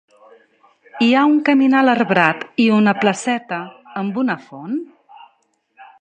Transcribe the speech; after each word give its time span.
Hi 1.07 1.09
ha 1.17 1.25
un 1.31 1.35
caminal 1.49 1.93
arbrat 1.93 2.41
i 2.65 2.67
una 2.79 2.97
placeta, 3.05 3.63
amb 4.03 4.21
una 4.23 4.41
font. 4.49 4.75